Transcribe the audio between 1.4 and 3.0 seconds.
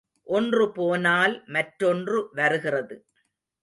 மற்றொன்று வருகிறது.